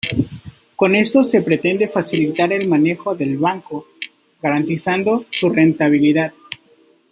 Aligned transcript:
Con 0.75 0.95
esto 0.95 1.23
se 1.23 1.43
pretende 1.43 1.87
facilitar 1.87 2.51
el 2.53 2.67
manejo 2.67 3.13
del 3.13 3.37
banco, 3.37 3.87
garantizando 4.41 5.27
su 5.29 5.47
rentabilidad. 5.47 6.33